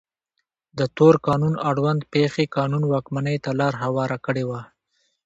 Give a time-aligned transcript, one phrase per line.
[0.77, 4.61] د تور قانون اړوند پېښې قانون واکمنۍ ته لار هواره کړې وه.